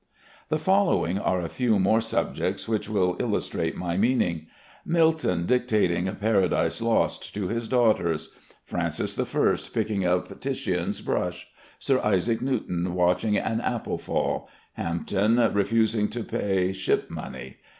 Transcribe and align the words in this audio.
The 0.49 0.57
following 0.57 1.19
are 1.19 1.41
a 1.41 1.47
few 1.47 1.77
more 1.77 2.01
subjects 2.01 2.67
which 2.67 2.89
will 2.89 3.15
illustrate 3.19 3.77
my 3.77 3.97
meaning: 3.97 4.47
"Milton 4.83 5.45
Dictating 5.45 6.07
'Paradise 6.15 6.81
Lost' 6.81 7.35
to 7.35 7.49
his 7.49 7.67
Daughters"; 7.67 8.31
"Francis 8.65 9.15
I 9.19 9.45
Picking 9.71 10.03
up 10.03 10.39
Titian's 10.39 11.01
Brush"; 11.01 11.47
"Sir 11.77 11.99
Isaac 12.03 12.41
Newton 12.41 12.95
Watching 12.95 13.37
an 13.37 13.61
Apple 13.61 13.99
Fall"; 13.99 14.49
"Hampden 14.73 15.37
Refusing 15.53 16.09
to 16.09 16.23
Pay 16.23 16.73
Ship 16.73 17.07
money." 17.11 17.57